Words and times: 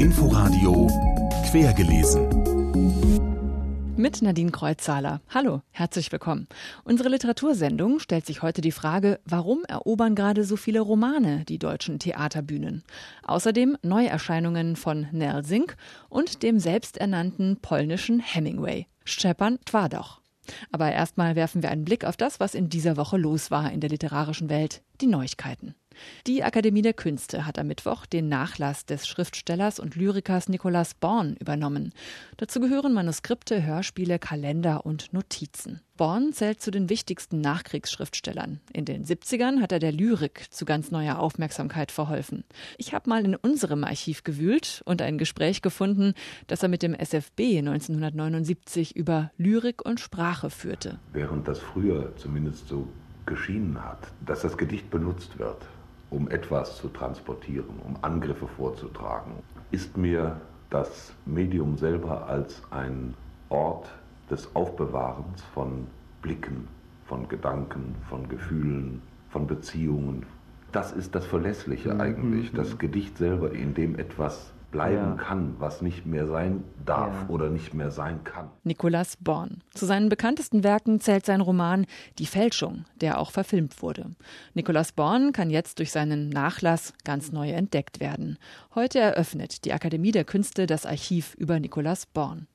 Inforadio 0.00 0.88
Quergelesen. 1.48 2.26
Mit 3.96 4.20
Nadine 4.20 4.50
Kreuzzahler. 4.50 5.20
Hallo, 5.32 5.62
herzlich 5.70 6.10
willkommen. 6.10 6.48
Unsere 6.82 7.08
Literatursendung 7.08 8.00
stellt 8.00 8.26
sich 8.26 8.42
heute 8.42 8.62
die 8.62 8.72
Frage, 8.72 9.20
warum 9.24 9.62
erobern 9.68 10.16
gerade 10.16 10.42
so 10.42 10.56
viele 10.56 10.80
Romane 10.80 11.44
die 11.44 11.60
deutschen 11.60 12.00
Theaterbühnen? 12.00 12.82
Außerdem 13.22 13.78
Neuerscheinungen 13.82 14.74
von 14.74 15.06
Nell 15.12 15.44
Sink 15.44 15.76
und 16.08 16.42
dem 16.42 16.58
selbsternannten 16.58 17.58
polnischen 17.62 18.18
Hemingway, 18.18 18.88
Szczepan 19.04 19.60
Twardoch. 19.66 20.20
Aber 20.72 20.90
erstmal 20.90 21.36
werfen 21.36 21.62
wir 21.62 21.70
einen 21.70 21.84
Blick 21.84 22.04
auf 22.04 22.16
das, 22.16 22.40
was 22.40 22.56
in 22.56 22.70
dieser 22.70 22.96
Woche 22.96 23.18
los 23.18 23.52
war 23.52 23.70
in 23.70 23.78
der 23.78 23.90
literarischen 23.90 24.48
Welt, 24.48 24.82
die 25.00 25.06
Neuigkeiten. 25.06 25.76
Die 26.26 26.42
Akademie 26.42 26.82
der 26.82 26.92
Künste 26.92 27.46
hat 27.46 27.58
am 27.58 27.66
Mittwoch 27.66 28.06
den 28.06 28.28
Nachlass 28.28 28.86
des 28.86 29.06
Schriftstellers 29.06 29.78
und 29.78 29.96
Lyrikers 29.96 30.48
Nicolas 30.48 30.94
Born 30.94 31.36
übernommen. 31.40 31.92
Dazu 32.36 32.60
gehören 32.60 32.94
Manuskripte, 32.94 33.62
Hörspiele, 33.62 34.18
Kalender 34.18 34.86
und 34.86 35.12
Notizen. 35.12 35.80
Born 35.96 36.32
zählt 36.32 36.60
zu 36.60 36.72
den 36.72 36.90
wichtigsten 36.90 37.40
Nachkriegsschriftstellern. 37.40 38.60
In 38.72 38.84
den 38.84 39.04
70ern 39.04 39.60
hat 39.60 39.70
er 39.70 39.78
der 39.78 39.92
Lyrik 39.92 40.46
zu 40.50 40.64
ganz 40.64 40.90
neuer 40.90 41.20
Aufmerksamkeit 41.20 41.92
verholfen. 41.92 42.42
Ich 42.78 42.92
habe 42.92 43.08
mal 43.08 43.24
in 43.24 43.36
unserem 43.36 43.84
Archiv 43.84 44.24
gewühlt 44.24 44.82
und 44.86 45.00
ein 45.02 45.18
Gespräch 45.18 45.62
gefunden, 45.62 46.14
das 46.48 46.64
er 46.64 46.68
mit 46.68 46.82
dem 46.82 46.94
SFB 46.94 47.58
1979 47.58 48.96
über 48.96 49.30
Lyrik 49.36 49.84
und 49.86 50.00
Sprache 50.00 50.50
führte. 50.50 50.98
Während 51.12 51.46
das 51.46 51.60
früher 51.60 52.12
zumindest 52.16 52.66
so 52.66 52.88
geschienen 53.24 53.82
hat, 53.82 54.08
dass 54.26 54.42
das 54.42 54.58
Gedicht 54.58 54.90
benutzt 54.90 55.38
wird, 55.38 55.64
um 56.10 56.28
etwas 56.30 56.76
zu 56.76 56.88
transportieren, 56.88 57.80
um 57.84 57.96
Angriffe 58.02 58.46
vorzutragen, 58.46 59.32
ist 59.70 59.96
mir 59.96 60.40
das 60.70 61.12
Medium 61.26 61.76
selber 61.76 62.26
als 62.26 62.62
ein 62.70 63.14
Ort 63.48 63.88
des 64.30 64.54
Aufbewahrens 64.54 65.42
von 65.52 65.86
Blicken, 66.22 66.68
von 67.06 67.28
Gedanken, 67.28 67.94
von 68.08 68.28
Gefühlen, 68.28 69.02
von 69.30 69.46
Beziehungen. 69.46 70.24
Das 70.72 70.92
ist 70.92 71.14
das 71.14 71.26
Verlässliche 71.26 71.94
mhm. 71.94 72.00
eigentlich, 72.00 72.52
mhm. 72.52 72.56
das 72.56 72.78
Gedicht 72.78 73.18
selber, 73.18 73.52
in 73.52 73.74
dem 73.74 73.98
etwas 73.98 74.53
bleiben 74.74 75.16
ja. 75.16 75.24
kann, 75.24 75.54
was 75.60 75.82
nicht 75.82 76.04
mehr 76.04 76.26
sein 76.26 76.64
darf 76.84 77.14
ja. 77.14 77.28
oder 77.28 77.48
nicht 77.48 77.74
mehr 77.74 77.92
sein 77.92 78.24
kann. 78.24 78.50
Nicolas 78.64 79.16
Born. 79.16 79.62
Zu 79.72 79.86
seinen 79.86 80.08
bekanntesten 80.08 80.64
Werken 80.64 81.00
zählt 81.00 81.24
sein 81.24 81.40
Roman 81.40 81.86
Die 82.18 82.26
Fälschung, 82.26 82.84
der 83.00 83.20
auch 83.20 83.30
verfilmt 83.30 83.80
wurde. 83.82 84.10
Nicolas 84.52 84.90
Born 84.90 85.32
kann 85.32 85.48
jetzt 85.48 85.78
durch 85.78 85.92
seinen 85.92 86.28
Nachlass 86.28 86.92
ganz 87.04 87.30
neu 87.30 87.50
entdeckt 87.50 88.00
werden. 88.00 88.36
Heute 88.74 88.98
eröffnet 88.98 89.64
die 89.64 89.72
Akademie 89.72 90.10
der 90.10 90.24
Künste 90.24 90.66
das 90.66 90.86
Archiv 90.86 91.34
über 91.34 91.60
Nicolas 91.60 92.06
Born. 92.06 92.48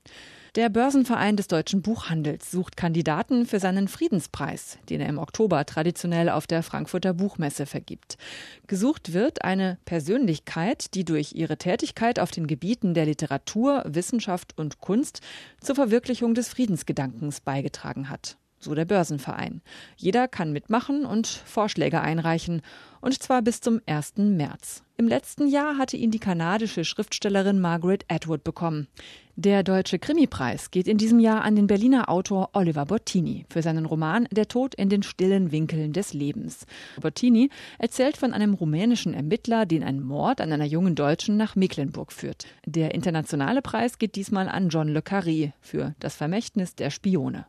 Der 0.55 0.69
Börsenverein 0.69 1.37
des 1.37 1.47
deutschen 1.47 1.83
Buchhandels 1.83 2.49
sucht 2.49 2.75
Kandidaten 2.75 3.45
für 3.45 3.59
seinen 3.59 3.87
Friedenspreis, 3.87 4.79
den 4.89 4.99
er 4.99 5.07
im 5.07 5.19
Oktober 5.19 5.63
traditionell 5.65 6.27
auf 6.27 6.47
der 6.47 6.63
Frankfurter 6.63 7.13
Buchmesse 7.13 7.67
vergibt. 7.67 8.17
Gesucht 8.65 9.13
wird 9.13 9.43
eine 9.43 9.77
Persönlichkeit, 9.85 10.95
die 10.95 11.05
durch 11.05 11.33
ihre 11.33 11.57
Tätigkeit 11.57 12.19
auf 12.19 12.31
den 12.31 12.47
Gebieten 12.47 12.95
der 12.95 13.05
Literatur, 13.05 13.83
Wissenschaft 13.85 14.57
und 14.57 14.79
Kunst 14.79 15.21
zur 15.61 15.75
Verwirklichung 15.75 16.33
des 16.33 16.49
Friedensgedankens 16.49 17.41
beigetragen 17.41 18.09
hat 18.09 18.37
so 18.61 18.75
der 18.75 18.83
Börsenverein. 18.83 19.61
Jeder 19.95 20.27
kann 20.27 20.51
mitmachen 20.51 21.05
und 21.05 21.27
Vorschläge 21.27 22.01
einreichen, 22.01 22.61
und 22.99 23.21
zwar 23.21 23.41
bis 23.41 23.61
zum 23.61 23.79
1. 23.85 24.17
März. 24.17 24.83
Im 24.99 25.07
letzten 25.07 25.47
Jahr 25.47 25.77
hatte 25.77 25.95
ihn 25.95 26.11
die 26.11 26.19
kanadische 26.19 26.83
Schriftstellerin 26.83 27.61
Margaret 27.61 28.03
Atwood 28.09 28.43
bekommen. 28.43 28.89
Der 29.37 29.63
Deutsche 29.63 29.97
Krimipreis 29.97 30.71
geht 30.71 30.89
in 30.89 30.97
diesem 30.97 31.21
Jahr 31.21 31.45
an 31.45 31.55
den 31.55 31.67
Berliner 31.67 32.09
Autor 32.09 32.49
Oliver 32.51 32.85
Bottini 32.85 33.45
für 33.49 33.61
seinen 33.61 33.85
Roman 33.85 34.27
Der 34.29 34.49
Tod 34.49 34.75
in 34.75 34.89
den 34.89 35.01
stillen 35.01 35.53
Winkeln 35.53 35.93
des 35.93 36.11
Lebens. 36.13 36.65
Bottini 36.99 37.49
erzählt 37.77 38.17
von 38.17 38.33
einem 38.33 38.53
rumänischen 38.53 39.13
Ermittler, 39.13 39.65
den 39.65 39.85
ein 39.85 40.01
Mord 40.01 40.41
an 40.41 40.51
einer 40.51 40.65
jungen 40.65 40.95
Deutschen 40.95 41.37
nach 41.37 41.55
Mecklenburg 41.55 42.11
führt. 42.11 42.47
Der 42.65 42.93
internationale 42.93 43.61
Preis 43.61 43.99
geht 43.99 44.15
diesmal 44.15 44.49
an 44.49 44.67
John 44.67 44.89
Le 44.89 44.99
Carré 44.99 45.53
für 45.61 45.95
Das 46.01 46.17
Vermächtnis 46.17 46.75
der 46.75 46.89
Spione. 46.89 47.45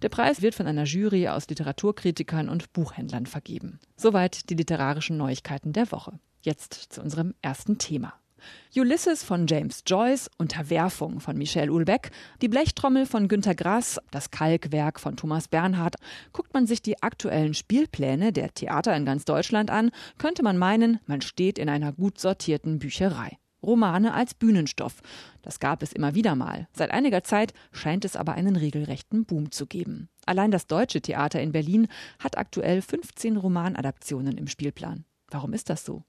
Der 0.00 0.08
Preis 0.08 0.40
wird 0.40 0.54
von 0.54 0.66
einer 0.66 0.84
Jury 0.84 1.28
aus 1.28 1.50
Literaturkritikern 1.50 2.48
und 2.48 2.72
Buchhändlern 2.72 3.26
vergeben. 3.26 3.78
Soweit 3.98 4.48
die 4.48 4.54
literarischen 4.54 5.18
Neuigkeiten 5.18 5.74
der 5.74 5.92
Woche. 5.92 6.18
Jetzt 6.44 6.74
zu 6.74 7.00
unserem 7.00 7.34
ersten 7.40 7.78
Thema. 7.78 8.12
Ulysses 8.76 9.24
von 9.24 9.46
James 9.46 9.82
Joyce, 9.86 10.28
Unterwerfung 10.36 11.20
von 11.20 11.38
Michel 11.38 11.70
Houellebecq, 11.70 12.10
die 12.42 12.48
Blechtrommel 12.48 13.06
von 13.06 13.28
Günter 13.28 13.54
Grass, 13.54 13.98
das 14.10 14.30
Kalkwerk 14.30 15.00
von 15.00 15.16
Thomas 15.16 15.48
Bernhard. 15.48 15.96
Guckt 16.34 16.52
man 16.52 16.66
sich 16.66 16.82
die 16.82 17.02
aktuellen 17.02 17.54
Spielpläne 17.54 18.30
der 18.30 18.52
Theater 18.52 18.94
in 18.94 19.06
ganz 19.06 19.24
Deutschland 19.24 19.70
an, 19.70 19.90
könnte 20.18 20.42
man 20.42 20.58
meinen, 20.58 21.00
man 21.06 21.22
steht 21.22 21.58
in 21.58 21.70
einer 21.70 21.92
gut 21.92 22.20
sortierten 22.20 22.78
Bücherei. 22.78 23.38
Romane 23.62 24.12
als 24.12 24.34
Bühnenstoff. 24.34 25.00
Das 25.40 25.60
gab 25.60 25.82
es 25.82 25.94
immer 25.94 26.14
wieder 26.14 26.34
mal. 26.34 26.68
Seit 26.74 26.90
einiger 26.90 27.24
Zeit 27.24 27.54
scheint 27.72 28.04
es 28.04 28.16
aber 28.16 28.34
einen 28.34 28.56
regelrechten 28.56 29.24
Boom 29.24 29.50
zu 29.50 29.66
geben. 29.66 30.10
Allein 30.26 30.50
das 30.50 30.66
Deutsche 30.66 31.00
Theater 31.00 31.40
in 31.40 31.52
Berlin 31.52 31.88
hat 32.18 32.36
aktuell 32.36 32.82
15 32.82 33.38
Romanadaptionen 33.38 34.36
im 34.36 34.48
Spielplan. 34.48 35.06
Warum 35.30 35.54
ist 35.54 35.70
das 35.70 35.86
so? 35.86 36.04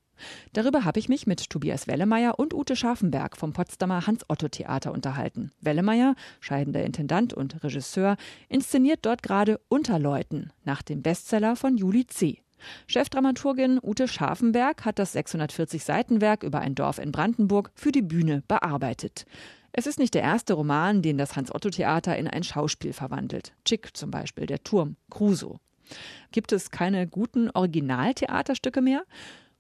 Darüber 0.54 0.86
habe 0.86 1.00
ich 1.00 1.10
mich 1.10 1.28
mit 1.28 1.50
Tobias 1.50 1.88
Wellemeyer 1.88 2.40
und 2.40 2.54
Ute 2.54 2.76
Scharfenberg 2.76 3.38
vom 3.38 3.54
Potsdamer 3.54 4.08
Hans-Otto-Theater 4.08 4.92
unterhalten. 4.92 5.52
Wellemeyer, 5.62 6.16
scheidender 6.40 6.84
Intendant 6.84 7.34
und 7.34 7.64
Regisseur, 7.64 8.18
inszeniert 8.50 9.00
dort 9.04 9.24
gerade 9.24 9.60
Unterleuten 9.68 10.52
nach 10.64 10.82
dem 10.82 11.02
Bestseller 11.02 11.56
von 11.56 11.78
Juli 11.78 12.08
C. 12.08 12.40
Chefdramaturgin 12.88 13.80
Ute 13.82 14.08
Scharfenberg 14.08 14.86
hat 14.86 15.00
das 15.00 15.16
640-Seitenwerk 15.16 16.44
über 16.44 16.60
ein 16.60 16.76
Dorf 16.76 17.00
in 17.00 17.12
Brandenburg 17.12 17.72
für 17.76 17.92
die 17.92 18.02
Bühne 18.02 18.44
bearbeitet. 18.48 19.26
Es 19.72 19.88
ist 19.88 20.00
nicht 20.00 20.14
der 20.14 20.22
erste 20.22 20.54
Roman, 20.54 21.02
den 21.02 21.18
das 21.18 21.36
Hans-Otto-Theater 21.36 22.18
in 22.18 22.28
ein 22.28 22.44
Schauspiel 22.44 22.94
verwandelt. 22.94 23.54
Chick 23.66 23.96
zum 23.96 24.10
Beispiel, 24.10 24.46
Der 24.46 24.64
Turm, 24.64 24.96
Crusoe. 25.10 25.60
Gibt 26.32 26.52
es 26.52 26.72
keine 26.72 27.08
guten 27.08 27.50
Originaltheaterstücke 27.50 28.82
mehr? 28.82 29.04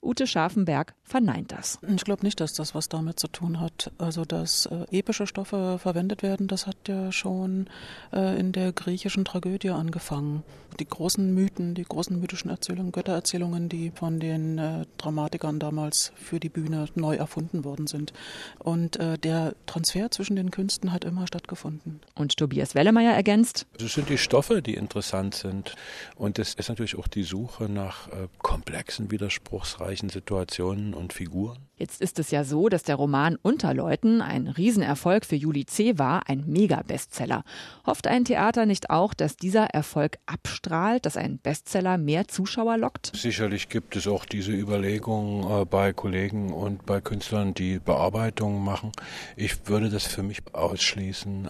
Ute 0.05 0.27
Scharfenberg 0.27 0.93
verneint 1.03 1.51
das. 1.51 1.79
Ich 1.95 2.03
glaube 2.03 2.23
nicht, 2.23 2.39
dass 2.39 2.53
das 2.53 2.75
was 2.75 2.89
damit 2.89 3.19
zu 3.19 3.27
tun 3.27 3.59
hat. 3.59 3.91
Also, 3.97 4.23
dass 4.23 4.67
äh, 4.67 4.85
epische 4.91 5.25
Stoffe 5.25 5.79
verwendet 5.79 6.21
werden, 6.21 6.47
das 6.47 6.67
hat 6.67 6.77
ja 6.88 7.11
schon 7.11 7.67
äh, 8.13 8.39
in 8.39 8.51
der 8.51 8.71
griechischen 8.71 9.25
Tragödie 9.25 9.71
angefangen. 9.71 10.44
Die 10.79 10.88
großen 10.88 11.33
Mythen, 11.33 11.73
die 11.73 11.83
großen 11.83 12.19
mythischen 12.19 12.49
Erzählungen, 12.49 12.91
Göttererzählungen, 12.91 13.69
die 13.69 13.91
von 13.91 14.19
den 14.19 14.57
äh, 14.57 14.85
Dramatikern 14.97 15.57
damals 15.57 16.11
für 16.15 16.39
die 16.39 16.49
Bühne 16.49 16.85
neu 16.95 17.15
erfunden 17.15 17.63
worden 17.63 17.88
sind. 17.88 18.11
Und 18.59 18.97
äh, 18.97 19.17
der 19.17 19.55
Transfer 19.65 20.11
zwischen 20.11 20.35
den 20.35 20.51
Künsten 20.51 20.91
hat 20.91 21.05
immer 21.05 21.27
stattgefunden. 21.27 22.01
Und 22.13 22.35
Tobias 22.35 22.75
Wellemeyer 22.75 23.13
ergänzt. 23.13 23.65
Es 23.79 23.94
sind 23.94 24.09
die 24.09 24.17
Stoffe, 24.17 24.61
die 24.61 24.73
interessant 24.73 25.35
sind. 25.35 25.75
Und 26.15 26.39
es 26.39 26.55
ist 26.55 26.67
natürlich 26.67 26.97
auch 26.97 27.07
die 27.07 27.23
Suche 27.23 27.69
nach 27.69 28.09
äh, 28.09 28.27
komplexen, 28.39 29.11
widerspruchsreichen 29.11 29.94
zahlreichen 29.95 30.09
Situationen 30.09 30.94
und 30.94 31.13
Figuren. 31.13 31.57
Jetzt 31.78 32.01
ist 32.01 32.19
es 32.19 32.31
ja 32.31 32.44
so, 32.44 32.69
dass 32.69 32.83
der 32.83 32.95
Roman 32.95 33.38
Unterleuten 33.41 34.22
ein 34.22 34.47
Riesenerfolg 34.47 35.25
für 35.25 35.35
Juli 35.35 35.66
C. 35.66 35.97
war, 35.97 36.29
ein 36.29 36.45
Mega-Bestseller. 36.47 37.44
Hofft 37.85 38.07
ein 38.07 38.23
Theater 38.23 38.66
nicht 38.66 38.89
auch, 38.89 39.13
dass 39.13 39.35
dieser 39.35 39.66
Erfolg 39.66 40.17
abstrahlt, 40.25 41.06
dass 41.06 41.17
ein 41.17 41.38
Bestseller 41.38 41.97
mehr 41.97 42.28
Zuschauer 42.28 42.78
lockt? 42.78 43.11
Sicherlich 43.16 43.67
gibt 43.67 43.95
es 43.95 44.07
auch 44.07 44.25
diese 44.25 44.53
Überlegungen 44.53 45.61
äh, 45.61 45.66
bei 45.66 45.91
Kollegen 45.91 46.53
und 46.53 46.85
bei 46.85 47.01
Künstlern, 47.01 47.53
die 47.53 47.79
Bearbeitungen 47.79 48.63
machen. 48.63 48.92
Ich 49.36 49.68
würde 49.68 49.89
das 49.89 50.06
für 50.06 50.24
mich 50.24 50.42
ausschließen. 50.53 51.50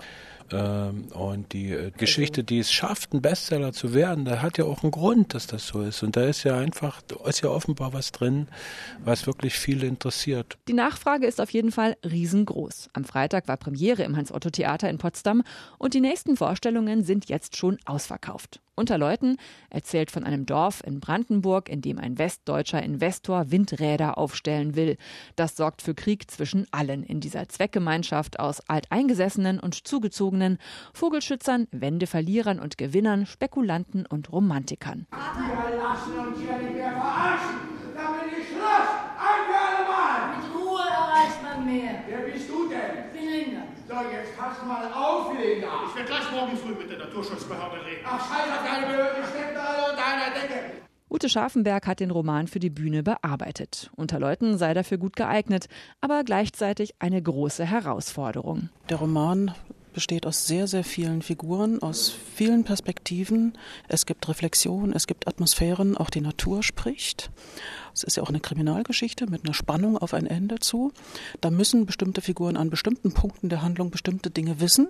Ähm, 0.52 1.08
und 1.14 1.54
die 1.54 1.72
äh, 1.72 1.92
Geschichte, 1.92 2.44
die 2.44 2.60
es 2.60 2.72
schafft, 2.72 3.14
ein 3.14 3.22
Bestseller 3.22 3.74
zu 3.74 3.94
werden, 3.94 4.26
da 4.26 4.42
hat 4.42 4.58
ja 4.58 4.66
auch 4.66 4.84
einen 4.84 4.92
Grund, 4.92 5.34
dass 5.34 5.48
das 5.48 5.68
so 5.68 5.82
ist. 5.82 6.04
Und 6.04 6.16
da 6.16 6.26
ist 6.26 6.44
ja 6.44 6.58
einfach, 6.58 7.02
ist 7.26 7.42
ja 7.42 7.50
offenbar 7.50 7.94
was 7.94 8.12
drin, 8.12 8.48
was 9.04 9.26
wirklich 9.26 9.56
viele 9.56 9.88
interessiert. 9.88 10.58
Die 10.68 10.74
Nachfrage 10.74 11.26
ist 11.26 11.42
auf 11.42 11.50
jeden 11.50 11.72
Fall 11.72 11.98
riesengroß. 12.04 12.90
Am 12.94 13.06
Freitag 13.06 13.48
war 13.48 13.58
Premiere 13.58 14.04
im 14.04 14.16
Hans-Otto-Theater 14.16 14.90
in 14.90 14.98
Potsdam 14.98 15.44
und 15.78 15.94
die 15.94 16.02
nächsten 16.02 16.38
Vorstellungen 16.38 17.04
sind 17.04 17.28
jetzt 17.28 17.58
schon 17.58 17.78
ausverkauft. 17.86 18.62
Unterleuten 18.76 19.38
erzählt 19.70 20.12
von 20.12 20.24
einem 20.24 20.46
Dorf 20.46 20.82
in 20.86 21.00
Brandenburg, 21.00 21.70
in 21.70 21.82
dem 21.82 21.98
ein 21.98 22.18
westdeutscher 22.18 22.84
Investor 22.84 23.52
Windräder 23.52 24.18
aufstellen 24.18 24.76
will. 24.76 24.98
Das 25.36 25.56
sorgt 25.56 25.82
für 25.82 25.96
Krieg 25.96 26.30
zwischen 26.30 26.68
allen 26.72 27.04
in 27.04 27.20
dieser 27.20 27.48
Zweckgemeinschaft 27.48 28.40
aus 28.40 28.62
Alteingesessenen 28.68 29.60
und 29.60 29.88
Zugezogenen, 29.88 30.58
Vogelschützern, 30.94 31.68
Wendeverlierern 31.72 32.60
und 32.60 32.78
Gewinnern, 32.78 33.26
Spekulanten 33.26 34.06
und 34.06 34.32
Romantikern. 34.32 35.08
Wir 35.12 35.78
lassen 35.78 36.28
uns 36.28 36.40
hier 36.40 36.58
nicht 36.58 36.74
mehr 36.74 36.92
verarschen. 36.92 37.56
Da 37.96 38.12
bin 38.12 38.40
ich 38.40 38.48
Schluss. 38.48 38.90
Ein 39.18 39.42
für 39.48 39.58
alle 39.58 39.88
Mal. 39.88 40.38
Mit 40.38 40.54
Ruhe, 40.54 40.66
So, 43.96 44.02
jetzt 44.02 44.34
du 44.62 44.66
mal 44.66 44.92
auflegen. 44.92 45.64
Ich 45.88 45.96
werde 45.96 46.10
gleich 46.10 46.30
morgen 46.30 46.58
früh 46.58 46.76
mit 46.76 46.92
der 46.92 46.98
Naturschutzbehörde 46.98 47.78
reden. 47.86 48.04
Ach, 48.06 48.20
scheiß 48.20 48.52
auf 48.52 48.66
deine 48.70 48.88
Behörde, 48.88 49.24
steckt 49.26 49.58
alle 49.58 49.92
unter 49.92 50.06
einer 50.06 50.36
Decke. 50.36 50.82
Ute 51.10 51.30
Scharfenberg 51.30 51.88
hat 51.88 52.02
den 52.02 52.12
Roman 52.12 52.48
für 52.48 52.60
die 52.60 52.70
Bühne 52.70 53.04
bearbeitet. 53.04 53.90
Unter 53.96 54.20
Leuten 54.20 54.58
sei 54.58 54.74
dafür 54.74 54.98
gut 54.98 55.16
geeignet, 55.16 55.68
aber 56.02 56.26
gleichzeitig 56.26 56.96
eine 57.00 57.22
große 57.22 57.64
Herausforderung. 57.64 58.68
Der 58.90 58.98
Roman 58.98 59.54
besteht 59.96 60.26
aus 60.28 60.46
sehr, 60.46 60.68
sehr 60.68 60.84
vielen 60.84 61.22
Figuren, 61.22 61.82
aus 61.82 62.14
vielen 62.36 62.66
Perspektiven. 62.66 63.58
Es 63.88 64.06
gibt 64.06 64.28
Reflexion, 64.28 64.92
es 64.92 65.08
gibt 65.08 65.26
Atmosphären, 65.26 65.96
auch 65.96 66.10
die 66.10 66.20
Natur 66.22 66.64
spricht. 66.64 67.32
Es 67.96 68.04
ist 68.04 68.18
ja 68.18 68.24
auch 68.24 68.30
eine 68.30 68.42
Kriminalgeschichte 68.42 69.26
mit 69.30 69.46
einer 69.46 69.54
Spannung 69.54 69.98
auf 69.98 70.14
ein 70.14 70.28
Ende 70.28 70.60
zu. 70.60 70.92
Da 71.40 71.50
müssen 71.50 71.86
bestimmte 71.86 72.20
Figuren 72.20 72.58
an 72.58 72.70
bestimmten 72.70 73.14
Punkten 73.14 73.48
der 73.48 73.62
Handlung 73.62 73.90
bestimmte 73.90 74.30
Dinge 74.30 74.60
wissen. 74.60 74.90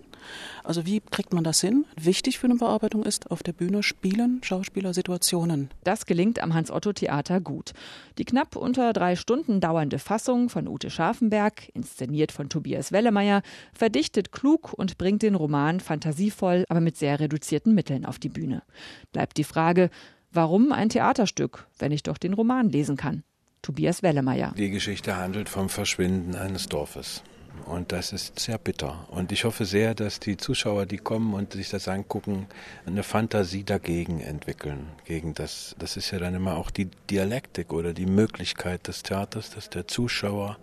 Also 0.63 0.88
wie 0.88 1.02
kriegt 1.12 1.31
man 1.31 1.44
das 1.44 1.62
hin? 1.62 1.86
Wichtig 1.96 2.40
für 2.40 2.48
eine 2.48 2.56
Bearbeitung 2.56 3.04
ist, 3.04 3.30
auf 3.30 3.44
der 3.44 3.54
Bühne 3.54 3.84
spielen 3.84 4.42
Schauspieler 4.44 4.96
Situationen. 4.96 5.69
Das 5.84 6.07
gelingt 6.07 6.42
am 6.42 6.56
Hans-Otto-Theater 6.56 7.42
gut. 7.42 7.74
Die 8.18 8.25
knapp 8.25 8.56
unter 8.56 8.92
drei 8.92 9.16
Stunden 9.16 9.62
dauernde 9.62 10.00
Fassung 10.00 10.50
von 10.50 10.68
Ute 10.68 10.90
Scharfenberg, 10.90 11.69
inszeniert 11.75 12.31
von 12.31 12.50
Tobias 12.50 12.92
Wellemeyer, 12.92 13.44
verdichtet 13.72 14.31
klug 14.31 14.74
und 14.74 14.94
bringt 14.97 15.21
den 15.21 15.36
Roman 15.36 15.80
fantasievoll, 15.80 16.65
aber 16.69 16.81
mit 16.81 16.97
sehr 16.97 17.19
reduzierten 17.19 17.75
Mitteln 17.75 18.06
auf 18.06 18.19
die 18.19 18.30
Bühne. 18.30 18.63
Bleibt 19.12 19.38
die 19.38 19.44
Frage, 19.44 19.89
Warum 20.36 20.74
ein 20.74 20.89
Theaterstück, 20.89 21.65
wenn 21.80 21.94
ich 21.94 22.03
doch 22.03 22.18
den 22.18 22.33
Roman 22.33 22.69
lesen 22.69 22.97
kann? 22.97 23.24
Tobias 23.62 24.03
Wellemeyer. 24.03 24.53
Die 24.57 24.69
Geschichte 24.69 25.15
handelt 25.15 25.47
vom 25.47 25.69
Verschwinden 25.69 26.36
eines 26.36 26.68
Dorfes. 26.68 27.24
Und 27.63 27.94
das 27.94 28.12
ist 28.12 28.38
sehr 28.38 28.57
bitter. 28.57 29.07
Und 29.09 29.31
ich 29.31 29.45
hoffe 29.45 29.63
sehr, 29.63 29.95
dass 29.95 30.19
die 30.19 30.36
Zuschauer, 30.36 30.88
die 30.88 30.97
kommen 30.97 31.33
und 31.33 31.53
sich 31.53 31.69
das 31.69 31.88
angucken, 31.88 32.47
eine 32.86 33.03
Fantasie 33.03 33.63
dagegen 33.63 34.19
entwickeln. 34.19 34.89
Gegen 35.06 35.33
das, 35.36 35.74
das 35.80 35.95
ist 35.95 36.12
ja 36.12 36.19
dann 36.19 36.36
immer 36.36 36.57
auch 36.57 36.69
die 36.69 36.89
Dialektik 37.09 37.71
oder 37.71 37.94
die 37.94 38.06
Möglichkeit 38.06 38.89
des 38.89 39.03
Theaters, 39.03 39.51
dass 39.51 39.69
der 39.69 39.88
Zuschauer 39.88 40.57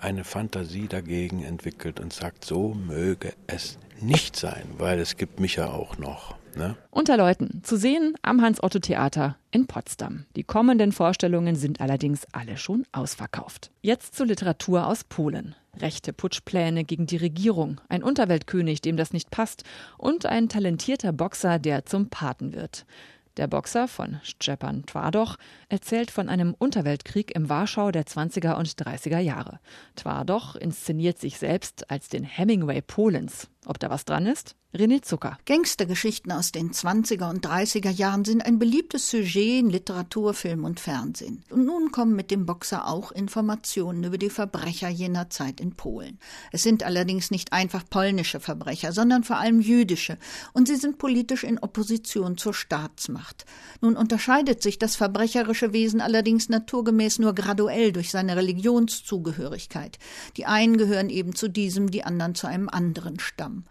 eine 0.00 0.24
Fantasie 0.24 0.88
dagegen 0.88 1.42
entwickelt 1.42 2.00
und 2.00 2.12
sagt, 2.12 2.44
so 2.44 2.74
möge 2.74 3.32
es 3.46 3.78
nicht 4.00 4.36
sein, 4.36 4.64
weil 4.78 4.98
es 4.98 5.16
gibt 5.16 5.40
mich 5.40 5.56
ja 5.56 5.70
auch 5.70 5.98
noch. 5.98 6.34
Ne? 6.56 6.76
Unter 6.90 7.16
Leuten 7.16 7.62
zu 7.62 7.76
sehen 7.76 8.14
am 8.22 8.42
Hans-Otto-Theater 8.42 9.36
in 9.50 9.66
Potsdam. 9.66 10.24
Die 10.36 10.42
kommenden 10.42 10.92
Vorstellungen 10.92 11.54
sind 11.54 11.80
allerdings 11.80 12.26
alle 12.32 12.56
schon 12.56 12.84
ausverkauft. 12.92 13.70
Jetzt 13.82 14.16
zur 14.16 14.26
Literatur 14.26 14.86
aus 14.86 15.04
Polen. 15.04 15.54
Rechte 15.78 16.12
Putschpläne 16.12 16.84
gegen 16.84 17.06
die 17.06 17.16
Regierung, 17.16 17.80
ein 17.88 18.02
Unterweltkönig, 18.02 18.80
dem 18.80 18.96
das 18.96 19.12
nicht 19.12 19.30
passt, 19.30 19.62
und 19.98 20.26
ein 20.26 20.48
talentierter 20.48 21.12
Boxer, 21.12 21.60
der 21.60 21.86
zum 21.86 22.10
Paten 22.10 22.52
wird. 22.52 22.86
Der 23.36 23.46
Boxer 23.46 23.86
von 23.88 24.20
Szczepan 24.22 24.84
Twardoch 24.86 25.36
erzählt 25.68 26.10
von 26.10 26.28
einem 26.28 26.54
Unterweltkrieg 26.58 27.34
im 27.34 27.48
Warschau 27.48 27.90
der 27.90 28.04
20er 28.04 28.54
und 28.54 28.68
30er 28.68 29.18
Jahre. 29.18 29.60
Twardoch 29.96 30.56
inszeniert 30.56 31.18
sich 31.18 31.38
selbst 31.38 31.90
als 31.90 32.08
den 32.08 32.24
Hemingway 32.24 32.82
Polens. 32.82 33.48
Ob 33.66 33.78
da 33.78 33.88
was 33.88 34.04
dran 34.04 34.26
ist? 34.26 34.56
René 34.72 35.02
Zucker. 35.02 35.36
Gangstergeschichten 35.46 36.30
aus 36.30 36.52
den 36.52 36.70
20er 36.70 37.28
und 37.28 37.44
30er 37.44 37.90
Jahren 37.90 38.24
sind 38.24 38.46
ein 38.46 38.60
beliebtes 38.60 39.10
Sujet 39.10 39.58
in 39.58 39.68
Literatur, 39.68 40.32
Film 40.32 40.64
und 40.64 40.78
Fernsehen. 40.78 41.42
Und 41.50 41.64
nun 41.64 41.90
kommen 41.90 42.14
mit 42.14 42.30
dem 42.30 42.46
Boxer 42.46 42.86
auch 42.86 43.10
Informationen 43.10 44.04
über 44.04 44.16
die 44.16 44.30
Verbrecher 44.30 44.88
jener 44.88 45.28
Zeit 45.28 45.60
in 45.60 45.74
Polen. 45.74 46.20
Es 46.52 46.62
sind 46.62 46.84
allerdings 46.84 47.32
nicht 47.32 47.52
einfach 47.52 47.82
polnische 47.90 48.38
Verbrecher, 48.38 48.92
sondern 48.92 49.24
vor 49.24 49.38
allem 49.38 49.60
jüdische, 49.60 50.18
und 50.52 50.68
sie 50.68 50.76
sind 50.76 50.98
politisch 50.98 51.42
in 51.42 51.58
Opposition 51.58 52.36
zur 52.36 52.54
Staatsmacht. 52.54 53.46
Nun 53.80 53.96
unterscheidet 53.96 54.62
sich 54.62 54.78
das 54.78 54.94
verbrecherische 54.94 55.72
Wesen 55.72 56.00
allerdings 56.00 56.48
naturgemäß 56.48 57.18
nur 57.18 57.34
graduell 57.34 57.90
durch 57.90 58.12
seine 58.12 58.36
Religionszugehörigkeit. 58.36 59.98
Die 60.36 60.46
einen 60.46 60.76
gehören 60.76 61.10
eben 61.10 61.34
zu 61.34 61.48
diesem, 61.48 61.90
die 61.90 62.04
anderen 62.04 62.36
zu 62.36 62.46
einem 62.46 62.68
anderen 62.68 63.18
Stamm. 63.18 63.64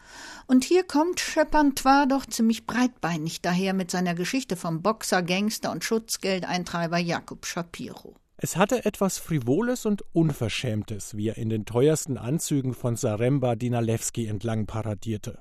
Und 0.46 0.66
hier 0.66 0.84
kommt 0.90 1.20
Schepantois 1.20 2.08
doch 2.08 2.26
ziemlich 2.26 2.66
breitbeinig 2.66 3.42
daher 3.42 3.74
mit 3.74 3.92
seiner 3.92 4.16
Geschichte 4.16 4.56
vom 4.56 4.82
Boxer, 4.82 5.22
Gangster 5.22 5.72
und 5.72 5.86
Schutzgeldeintreiber 5.86 6.98
Jakob 6.98 7.46
Shapiro. 7.46 8.16
Es 8.38 8.58
hatte 8.58 8.86
etwas 8.86 9.20
Frivoles 9.20 9.86
und 9.86 10.04
Unverschämtes, 10.14 11.16
wie 11.16 11.28
er 11.28 11.38
in 11.38 11.50
den 11.50 11.66
teuersten 11.66 12.18
Anzügen 12.18 12.74
von 12.74 12.96
Saremba 12.96 13.56
Dinalewski 13.56 14.26
entlang 14.26 14.66
paradierte. 14.66 15.40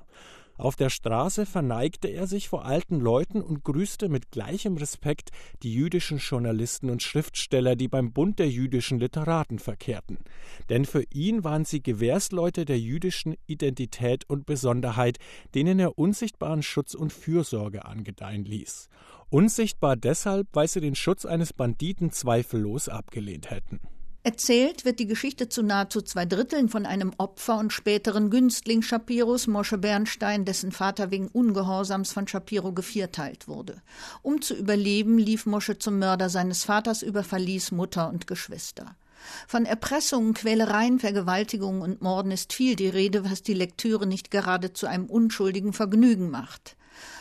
Auf 0.59 0.75
der 0.75 0.89
Straße 0.89 1.45
verneigte 1.45 2.09
er 2.09 2.27
sich 2.27 2.49
vor 2.49 2.65
alten 2.65 2.99
Leuten 2.99 3.41
und 3.41 3.63
grüßte 3.63 4.09
mit 4.09 4.29
gleichem 4.29 4.75
Respekt 4.75 5.29
die 5.63 5.73
jüdischen 5.73 6.17
Journalisten 6.17 6.89
und 6.89 7.01
Schriftsteller, 7.01 7.77
die 7.77 7.87
beim 7.87 8.11
Bund 8.11 8.39
der 8.39 8.49
jüdischen 8.49 8.99
Literaten 8.99 9.59
verkehrten. 9.59 10.17
Denn 10.67 10.83
für 10.83 11.03
ihn 11.13 11.45
waren 11.45 11.63
sie 11.63 11.81
Gewährsleute 11.81 12.65
der 12.65 12.77
jüdischen 12.77 13.37
Identität 13.47 14.25
und 14.27 14.45
Besonderheit, 14.45 15.17
denen 15.55 15.79
er 15.79 15.97
unsichtbaren 15.97 16.61
Schutz 16.61 16.93
und 16.93 17.13
Fürsorge 17.13 17.85
angedeihen 17.85 18.43
ließ. 18.43 18.89
Unsichtbar 19.29 19.95
deshalb, 19.95 20.49
weil 20.51 20.67
sie 20.67 20.81
den 20.81 20.95
Schutz 20.95 21.23
eines 21.23 21.53
Banditen 21.53 22.11
zweifellos 22.11 22.89
abgelehnt 22.89 23.49
hätten. 23.49 23.79
Erzählt 24.21 24.83
wird 24.83 24.99
die 24.99 25.07
Geschichte 25.07 25.47
zu 25.47 25.63
nahezu 25.63 26.01
zwei 26.01 26.25
Dritteln 26.25 26.67
von 26.67 26.85
einem 26.85 27.13
Opfer 27.17 27.57
und 27.57 27.71
späteren 27.71 28.29
Günstling 28.29 28.81
Shapiros, 28.81 29.47
Mosche 29.47 29.77
Bernstein, 29.77 30.43
dessen 30.43 30.73
Vater 30.73 31.09
wegen 31.09 31.29
Ungehorsams 31.29 32.11
von 32.11 32.27
Shapiro 32.27 32.73
gevierteilt 32.73 33.47
wurde. 33.47 33.81
Um 34.21 34.41
zu 34.41 34.55
überleben, 34.55 35.17
lief 35.17 35.45
Mosche 35.45 35.79
zum 35.79 35.99
Mörder 35.99 36.29
seines 36.29 36.65
Vaters 36.65 37.01
über, 37.01 37.23
verließ 37.23 37.71
Mutter 37.71 38.09
und 38.09 38.27
Geschwister. 38.27 38.97
Von 39.47 39.65
Erpressungen, 39.65 40.33
Quälereien, 40.33 40.99
Vergewaltigungen 40.99 41.81
und 41.81 42.01
Morden 42.01 42.31
ist 42.31 42.51
viel 42.51 42.75
die 42.75 42.89
Rede, 42.89 43.23
was 43.29 43.41
die 43.41 43.53
Lektüre 43.53 44.05
nicht 44.05 44.31
gerade 44.31 44.73
zu 44.73 44.87
einem 44.87 45.05
unschuldigen 45.05 45.71
Vergnügen 45.71 46.29
macht. 46.29 46.75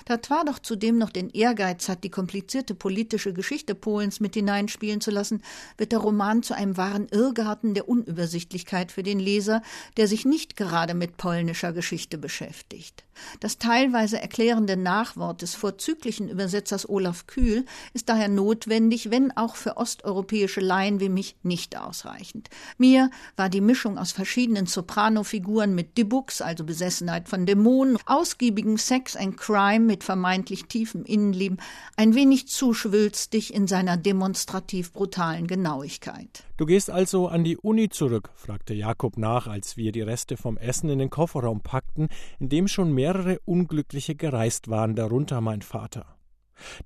Da 0.05 0.17
doch 0.45 0.59
zudem 0.59 0.99
noch 0.99 1.11
den 1.11 1.31
Ehrgeiz 1.31 1.89
hat, 1.89 2.05
die 2.05 2.11
komplizierte 2.11 2.75
politische 2.75 3.33
Geschichte 3.33 3.75
Polens 3.75 4.21
mit 4.21 4.35
hineinspielen 4.35 5.01
zu 5.01 5.11
lassen, 5.11 5.43
wird 5.77 5.93
der 5.93 5.99
Roman 5.99 6.43
zu 6.43 6.55
einem 6.55 6.77
wahren 6.77 7.09
Irrgarten 7.11 7.75
der 7.75 7.89
Unübersichtlichkeit 7.89 8.93
für 8.93 9.03
den 9.03 9.19
Leser, 9.19 9.63
der 9.97 10.09
sich 10.09 10.25
nicht 10.25 10.57
gerade 10.57 10.95
mit 10.95 11.17
polnischer 11.17 11.73
Geschichte 11.73 12.19
beschäftigt. 12.19 13.05
Das 13.41 13.59
teilweise 13.59 14.21
erklärende 14.21 14.77
Nachwort 14.77 15.43
des 15.43 15.55
vorzüglichen 15.55 16.29
Übersetzers 16.29 16.89
Olaf 16.89 17.27
Kühl 17.27 17.65
ist 17.93 18.09
daher 18.09 18.29
notwendig, 18.29 19.11
wenn 19.11 19.37
auch 19.37 19.57
für 19.57 19.77
osteuropäische 19.77 20.61
Laien 20.61 21.01
wie 21.01 21.09
mich 21.09 21.37
nicht 21.43 21.77
ausreichend. 21.77 22.49
Mir 22.79 23.11
war 23.37 23.49
die 23.49 23.61
Mischung 23.61 23.99
aus 23.99 24.13
verschiedenen 24.13 24.67
Soprano-Figuren 24.67 25.75
mit 25.75 25.99
Dibux, 25.99 26.41
also 26.41 26.65
Besessenheit 26.65 27.29
von 27.29 27.47
Dämonen, 27.47 27.99
ausgiebigem 28.07 28.79
Sex 28.79 29.17
and 29.17 29.37
Crime 29.37 29.68
mit 29.77 30.05
vermeintlich 30.05 30.65
tiefem 30.65 31.05
Innenleben, 31.05 31.59
ein 31.97 32.15
wenig 32.15 32.49
zu 32.49 32.73
schwülstig 32.73 33.53
in 33.53 33.67
seiner 33.67 33.97
demonstrativ 33.97 34.93
brutalen 34.93 35.47
Genauigkeit. 35.47 36.45
Du 36.57 36.65
gehst 36.65 36.91
also 36.91 37.29
an 37.29 37.45
die 37.45 37.59
Uni 37.59 37.89
zurück, 37.91 38.31
fragte 38.35 38.73
Jakob 38.73 39.19
nach, 39.19 39.47
als 39.47 39.77
wir 39.77 39.93
die 39.93 40.01
Reste 40.01 40.37
vom 40.37 40.57
Essen 40.57 40.89
in 40.89 40.99
den 40.99 41.11
Kofferraum 41.11 41.61
packten, 41.61 42.09
in 42.39 42.49
dem 42.49 42.67
schon 42.67 42.93
mehrere 42.93 43.39
Unglückliche 43.45 44.15
gereist 44.15 44.69
waren, 44.69 44.95
darunter 44.95 45.41
mein 45.41 45.63
Vater. 45.63 46.17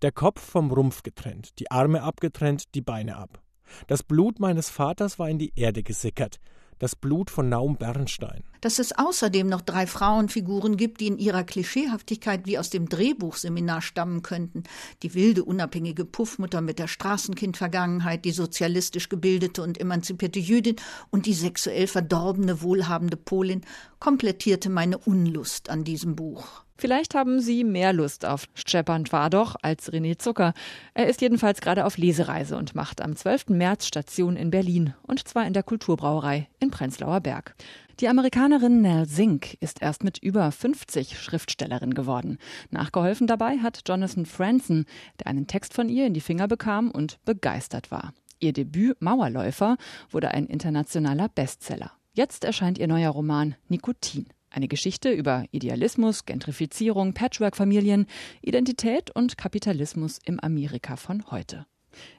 Der 0.03 0.13
Kopf 0.13 0.43
vom 0.43 0.71
Rumpf 0.71 1.03
getrennt, 1.03 1.59
die 1.61 1.71
Arme 1.71 2.03
abgetrennt, 2.03 2.75
die 2.75 2.83
Beine 2.83 3.17
ab. 3.17 3.41
Das 3.87 4.03
Blut 4.03 4.41
meines 4.41 4.69
Vaters 4.69 5.19
war 5.19 5.31
in 5.31 5.39
die 5.39 5.53
Erde 5.55 5.83
gesickert 5.83 6.41
das 6.83 6.97
Blut 6.97 7.31
von 7.31 7.49
Naum 7.49 7.77
Bernstein. 7.77 8.43
Dass 8.63 8.79
es 8.79 8.97
außerdem 8.97 9.49
noch 9.49 9.61
drei 9.61 9.87
Frauenfiguren 9.87 10.77
gibt, 10.77 11.01
die 11.01 11.09
in 11.09 11.19
ihrer 11.19 11.43
Klischeehaftigkeit 11.43 12.47
wie 12.47 12.59
aus 12.59 12.71
dem 12.71 12.89
Drehbuchseminar 12.89 13.83
stammen 13.83 14.23
könnten. 14.23 14.63
Die 15.03 15.15
wilde, 15.15 15.45
unabhängige 15.45 16.05
Puffmutter 16.05 16.61
mit 16.61 16.79
der 16.79 16.87
Straßenkindvergangenheit, 16.87 18.25
die 18.25 18.31
sozialistisch 18.31 19.09
gebildete 19.09 19.63
und 19.63 19.81
emanzipierte 19.81 20.39
Jüdin 20.39 20.77
und 21.11 21.27
die 21.27 21.35
sexuell 21.35 21.89
verdorbene, 21.89 22.63
wohlhabende 22.63 23.17
Polin, 23.17 23.63
komplettierte 23.99 24.71
meine 24.71 24.97
Unlust 24.97 25.69
an 25.69 25.83
diesem 25.85 26.15
Buch. 26.15 26.63
Vielleicht 26.83 27.15
haben 27.15 27.41
Sie 27.41 27.63
mehr 27.63 27.93
Lust 27.93 28.25
auf 28.25 28.47
Szczepan 28.55 29.05
Twardoch 29.05 29.55
als 29.63 29.93
René 29.93 30.19
Zucker. 30.19 30.53
Er 30.95 31.07
ist 31.07 31.21
jedenfalls 31.21 31.61
gerade 31.61 31.85
auf 31.85 31.97
Lesereise 31.97 32.57
und 32.57 32.75
macht 32.75 33.01
am 33.01 33.15
12. 33.15 33.51
März 33.51 33.87
Station 33.87 34.35
in 34.35 34.51
Berlin 34.51 34.93
und 35.03 35.29
zwar 35.29 35.47
in 35.47 35.53
der 35.53 35.63
Kulturbrauerei 35.63 36.49
in 36.59 36.73
Prenzlauer 36.73 37.21
Berg. 37.21 37.55
Die 38.01 38.09
Amerikanerin 38.09 38.81
Nell 38.81 39.07
Zink 39.07 39.55
ist 39.61 39.83
erst 39.83 40.03
mit 40.03 40.19
über 40.19 40.51
50 40.51 41.19
Schriftstellerin 41.19 41.95
geworden. 41.95 42.39
Nachgeholfen 42.71 43.27
dabei 43.27 43.59
hat 43.59 43.83
Jonathan 43.87 44.27
Franzen, 44.27 44.87
der 45.21 45.27
einen 45.27 45.47
Text 45.47 45.75
von 45.75 45.89
ihr 45.89 46.07
in 46.07 46.15
die 46.15 46.21
Finger 46.21 46.49
bekam 46.49 46.91
und 46.91 47.23
begeistert 47.25 47.91
war. 47.91 48.15
Ihr 48.41 48.53
Debüt 48.53 49.01
Mauerläufer 49.01 49.77
wurde 50.11 50.33
ein 50.33 50.47
internationaler 50.47 51.29
Bestseller. 51.29 51.93
Jetzt 52.15 52.45
erscheint 52.45 52.79
ihr 52.79 52.89
neuer 52.89 53.11
Roman 53.11 53.55
Nikotin. 53.69 54.27
Eine 54.51 54.69
Geschichte 54.69 55.11
über 55.11 55.45
Idealismus, 55.51 56.27
Gentrifizierung, 56.27 57.15
Patchwork-Familien, 57.15 58.07
Identität 58.43 59.11
und 59.11 59.39
Kapitalismus 59.39 60.19
im 60.25 60.41
Amerika 60.41 60.97
von 60.97 61.31
heute. 61.31 61.67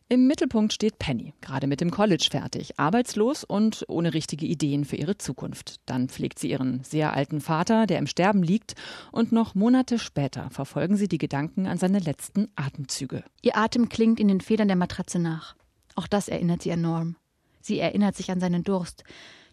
Im 0.10 0.28
Mittelpunkt 0.28 0.74
steht 0.74 1.00
Penny, 1.00 1.34
gerade 1.42 1.68
mit 1.68 1.82
dem 1.82 1.92
College 1.92 2.28
fertig, 2.30 2.80
arbeitslos 2.80 3.44
und 3.44 3.86
ohne 3.88 4.14
richtige 4.14 4.46
Ideen 4.46 4.86
für 4.86 4.96
ihre 4.96 5.18
Zukunft. 5.18 5.78
Dann 5.86 6.10
pflegt 6.10 6.40
sie 6.40 6.52
ihren 6.52 6.84
sehr 6.84 7.14
alten 7.14 7.42
Vater, 7.42 7.88
der 7.88 8.00
im 8.00 8.08
Sterben 8.08 8.44
liegt, 8.44 8.76
und 9.12 9.32
noch 9.32 9.56
Monate 9.56 10.00
später 10.00 10.50
verfolgen 10.52 10.98
sie 10.98 11.08
die 11.08 11.18
Gedanken 11.18 11.66
an 11.66 11.78
seine 11.78 12.00
letzten 12.00 12.50
Atemzüge. 12.56 13.24
Ihr 13.42 13.58
Atem 13.58 13.90
klingt 13.90 14.20
in 14.20 14.28
den 14.28 14.42
Federn 14.42 14.68
der 14.68 14.78
Matratze 14.78 15.20
nach. 15.20 15.56
Auch 15.96 16.08
das 16.08 16.28
erinnert 16.28 16.62
sie 16.62 16.70
enorm. 16.70 17.16
Sie 17.62 17.80
erinnert 17.80 18.16
sich 18.16 18.30
an 18.30 18.40
seinen 18.40 18.64
Durst. 18.64 19.04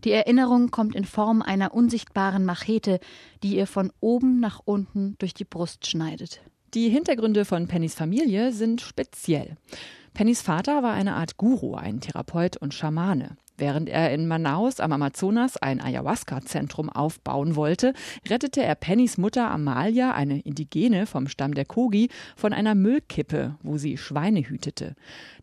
Die 0.04 0.12
Erinnerung 0.12 0.70
kommt 0.70 0.94
in 0.94 1.04
Form 1.04 1.42
einer 1.42 1.74
unsichtbaren 1.74 2.44
Machete, 2.44 2.98
die 3.42 3.56
ihr 3.56 3.66
von 3.66 3.92
oben 4.00 4.40
nach 4.40 4.60
unten 4.64 5.16
durch 5.18 5.32
die 5.32 5.44
Brust 5.44 5.86
schneidet. 5.86 6.40
Die 6.74 6.88
Hintergründe 6.88 7.44
von 7.44 7.68
Pennys 7.68 7.94
Familie 7.94 8.52
sind 8.52 8.80
speziell. 8.80 9.56
Pennys 10.14 10.42
Vater 10.42 10.82
war 10.82 10.92
eine 10.92 11.14
Art 11.14 11.36
Guru, 11.36 11.74
ein 11.74 12.00
Therapeut 12.00 12.56
und 12.56 12.74
Schamane. 12.74 13.36
Während 13.60 13.90
er 13.90 14.10
in 14.12 14.26
Manaus 14.26 14.80
am 14.80 14.90
Amazonas 14.90 15.58
ein 15.58 15.82
Ayahuasca-Zentrum 15.82 16.88
aufbauen 16.88 17.56
wollte, 17.56 17.92
rettete 18.26 18.62
er 18.62 18.74
Pennys 18.74 19.18
Mutter 19.18 19.50
Amalia, 19.50 20.14
eine 20.14 20.40
Indigene 20.40 21.04
vom 21.04 21.28
Stamm 21.28 21.52
der 21.52 21.66
Kogi, 21.66 22.08
von 22.36 22.54
einer 22.54 22.74
Müllkippe, 22.74 23.56
wo 23.62 23.76
sie 23.76 23.98
Schweine 23.98 24.40
hütete. 24.40 24.94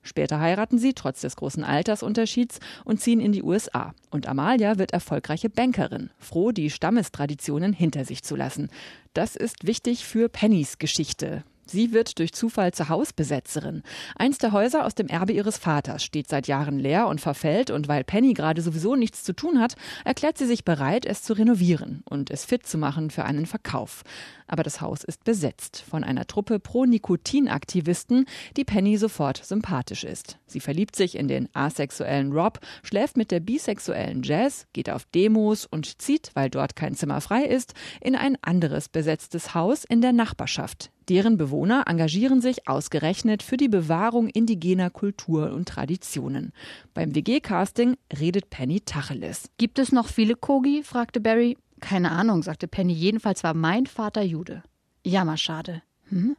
Später 0.02 0.40
heiraten 0.40 0.80
sie, 0.80 0.94
trotz 0.94 1.22
des 1.22 1.36
großen 1.36 1.64
Altersunterschieds, 1.64 2.60
und 2.86 3.00
ziehen 3.00 3.20
in 3.20 3.34
die 3.34 3.44
USA. 3.44 3.94
Und 4.10 4.28
Amalia 4.28 4.80
wird 4.80 4.94
erfolgreiche 4.94 5.52
Bankerin, 5.52 6.10
froh, 6.18 6.52
die 6.52 6.72
Stammestraditionen 6.72 7.72
hinter 7.72 8.04
sich 8.04 8.24
zu 8.24 8.36
lassen. 8.36 8.70
Das 9.14 9.36
ist 9.36 9.68
wichtig 9.68 10.06
für 10.06 10.28
Pennys 10.28 10.80
Geschichte. 10.80 11.44
Sie 11.70 11.92
wird 11.92 12.20
durch 12.20 12.34
Zufall 12.34 12.74
zur 12.74 12.90
Hausbesetzerin. 12.90 13.84
Eins 14.16 14.38
der 14.38 14.52
Häuser 14.52 14.86
aus 14.86 14.96
dem 14.96 15.08
Erbe 15.08 15.34
ihres 15.34 15.58
Vaters 15.58 16.04
steht 16.04 16.30
seit 16.30 16.48
Jahren 16.48 16.80
leer 16.80 17.08
und 17.08 17.22
verfällt 17.22 17.72
und 17.72 17.88
weil 17.88 18.04
Penny 18.04 18.34
gerade 18.34 18.62
sowieso 18.62 18.96
nichts 18.96 19.24
zu 19.24 19.34
tun 19.34 19.60
hat, 19.60 19.76
erklärt 20.06 20.38
sie 20.38 20.46
sich 20.46 20.64
bereit, 20.64 21.06
es 21.06 21.24
zu 21.24 21.34
renovieren 21.34 22.04
und 22.10 22.32
es 22.32 22.46
fit 22.46 22.66
zu 22.66 22.78
machen 22.78 23.12
für 23.12 23.26
einen 23.26 23.46
Verkauf. 23.46 24.04
Aber 24.48 24.64
das 24.64 24.80
Haus 24.82 25.04
ist 25.04 25.24
besetzt 25.26 25.84
von 25.90 26.04
einer 26.04 26.26
Truppe 26.26 26.60
Pro-Nikotin-Aktivisten, 26.60 28.26
die 28.56 28.64
Penny 28.64 28.98
sofort 28.98 29.44
sympathisch 29.44 30.06
ist. 30.06 30.38
Sie 30.46 30.62
verliebt 30.62 30.96
sich 30.96 31.16
in 31.16 31.28
den 31.28 31.50
asexuellen 31.54 32.32
Rob, 32.32 32.60
schläft 32.84 33.18
mit 33.18 33.32
der 33.32 33.42
bisexuellen 33.42 34.24
Jazz, 34.24 34.66
geht 34.72 34.90
auf 34.90 35.06
Demos 35.06 35.66
und 35.66 36.02
zieht, 36.02 36.32
weil 36.34 36.50
dort 36.50 36.76
kein 36.76 36.96
Zimmer 36.96 37.20
frei 37.20 37.44
ist, 37.44 37.74
in 38.00 38.16
ein 38.16 38.38
anderes 38.42 38.88
besetztes 38.88 39.54
Haus 39.54 39.84
in 39.84 40.02
der 40.02 40.14
Nachbarschaft. 40.14 40.92
Deren 41.10 41.38
Bewohner 41.38 41.86
engagieren 41.88 42.42
sich 42.42 42.68
ausgerechnet 42.68 43.42
für 43.42 43.56
die 43.56 43.70
Bewahrung 43.70 44.28
indigener 44.28 44.90
Kultur 44.90 45.54
und 45.54 45.70
Traditionen. 45.70 46.52
Beim 46.94 47.16
WG-Casting 47.16 47.96
redet 48.20 48.50
Penny 48.50 48.82
Tacheles. 48.82 49.50
Gibt 49.58 49.80
es 49.80 49.94
noch 49.94 50.08
viele 50.08 50.36
Kogi? 50.36 50.84
fragte 50.84 51.22
Barry. 51.22 51.58
Keine 51.80 52.12
Ahnung, 52.12 52.44
sagte 52.44 52.68
Penny. 52.68 52.92
Jedenfalls 52.92 53.44
war 53.46 53.54
mein 53.54 53.86
Vater 53.86 54.22
Jude. 54.22 54.64
Jammer, 55.06 55.38
schade. 55.38 55.82
Hm? 56.10 56.36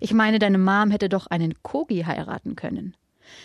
Ich 0.00 0.14
meine, 0.14 0.38
deine 0.38 0.58
Mom 0.58 0.90
hätte 0.90 1.10
doch 1.10 1.26
einen 1.26 1.54
Kogi 1.62 2.04
heiraten 2.04 2.56
können. 2.56 2.96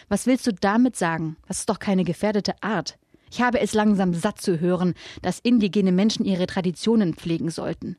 Was 0.07 0.25
willst 0.25 0.47
du 0.47 0.53
damit 0.53 0.95
sagen? 0.95 1.35
Das 1.47 1.59
ist 1.59 1.69
doch 1.69 1.79
keine 1.79 2.05
gefährdete 2.05 2.53
Art. 2.61 2.97
Ich 3.29 3.41
habe 3.41 3.59
es 3.59 3.73
langsam 3.73 4.13
satt 4.13 4.39
zu 4.39 4.59
hören, 4.59 4.93
dass 5.21 5.39
indigene 5.39 5.91
Menschen 5.91 6.25
ihre 6.25 6.47
Traditionen 6.47 7.13
pflegen 7.13 7.49
sollten. 7.49 7.97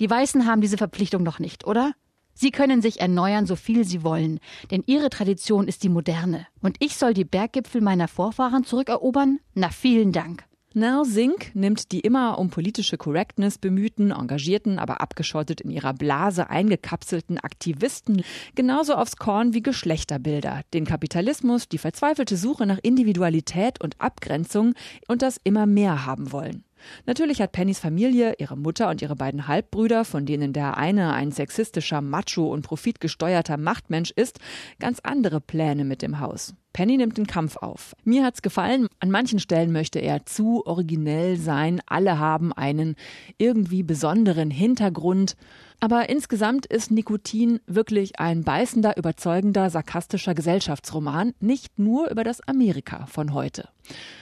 Die 0.00 0.08
Weißen 0.08 0.46
haben 0.46 0.60
diese 0.62 0.78
Verpflichtung 0.78 1.22
noch 1.22 1.38
nicht, 1.38 1.66
oder? 1.66 1.92
Sie 2.38 2.50
können 2.50 2.82
sich 2.82 3.00
erneuern, 3.00 3.46
so 3.46 3.56
viel 3.56 3.84
Sie 3.84 4.04
wollen, 4.04 4.40
denn 4.70 4.84
Ihre 4.86 5.08
Tradition 5.08 5.68
ist 5.68 5.82
die 5.82 5.88
moderne. 5.88 6.46
Und 6.60 6.76
ich 6.80 6.96
soll 6.96 7.14
die 7.14 7.24
Berggipfel 7.24 7.80
meiner 7.80 8.08
Vorfahren 8.08 8.62
zurückerobern? 8.62 9.40
Na, 9.54 9.70
vielen 9.70 10.12
Dank. 10.12 10.44
Nell 10.78 11.06
Sink 11.06 11.52
nimmt 11.54 11.90
die 11.90 12.00
immer 12.00 12.38
um 12.38 12.50
politische 12.50 12.98
Correctness 12.98 13.56
bemühten, 13.56 14.10
engagierten, 14.10 14.78
aber 14.78 15.00
abgeschottet 15.00 15.62
in 15.62 15.70
ihrer 15.70 15.94
Blase 15.94 16.50
eingekapselten 16.50 17.38
Aktivisten 17.38 18.22
genauso 18.54 18.96
aufs 18.96 19.16
Korn 19.16 19.54
wie 19.54 19.62
Geschlechterbilder, 19.62 20.60
den 20.74 20.84
Kapitalismus, 20.84 21.70
die 21.70 21.78
verzweifelte 21.78 22.36
Suche 22.36 22.66
nach 22.66 22.78
Individualität 22.82 23.80
und 23.80 23.98
Abgrenzung 24.02 24.74
und 25.08 25.22
das 25.22 25.40
immer 25.42 25.64
mehr 25.64 26.04
haben 26.04 26.30
wollen. 26.30 26.65
Natürlich 27.06 27.40
hat 27.40 27.52
Pennys 27.52 27.78
Familie, 27.78 28.34
ihre 28.38 28.56
Mutter 28.56 28.88
und 28.90 29.02
ihre 29.02 29.16
beiden 29.16 29.48
Halbbrüder, 29.48 30.04
von 30.04 30.26
denen 30.26 30.52
der 30.52 30.76
eine 30.76 31.12
ein 31.12 31.32
sexistischer, 31.32 32.00
macho 32.00 32.52
und 32.52 32.62
profitgesteuerter 32.62 33.56
Machtmensch 33.56 34.10
ist, 34.10 34.38
ganz 34.78 35.00
andere 35.02 35.40
Pläne 35.40 35.84
mit 35.84 36.02
dem 36.02 36.20
Haus. 36.20 36.54
Penny 36.76 36.98
nimmt 36.98 37.16
den 37.16 37.26
Kampf 37.26 37.56
auf. 37.56 37.96
Mir 38.04 38.22
hat's 38.22 38.42
gefallen. 38.42 38.88
An 39.00 39.10
manchen 39.10 39.38
Stellen 39.38 39.72
möchte 39.72 39.98
er 39.98 40.26
zu 40.26 40.66
originell 40.66 41.38
sein. 41.38 41.80
Alle 41.86 42.18
haben 42.18 42.52
einen 42.52 42.96
irgendwie 43.38 43.82
besonderen 43.82 44.50
Hintergrund. 44.50 45.36
Aber 45.80 46.10
insgesamt 46.10 46.66
ist 46.66 46.90
Nikotin 46.90 47.60
wirklich 47.66 48.20
ein 48.20 48.44
beißender, 48.44 48.98
überzeugender, 48.98 49.70
sarkastischer 49.70 50.34
Gesellschaftsroman, 50.34 51.32
nicht 51.40 51.78
nur 51.78 52.10
über 52.10 52.24
das 52.24 52.46
Amerika 52.46 53.06
von 53.06 53.32
heute. 53.32 53.70